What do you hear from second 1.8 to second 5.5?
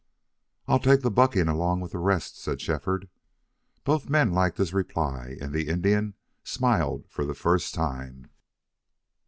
with the rest," said Shefford. Both men liked his reply,